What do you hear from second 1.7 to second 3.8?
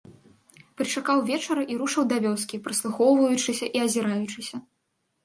і рушыў да вёскі, прыслухоўваючыся